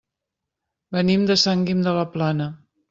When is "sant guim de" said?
1.43-1.97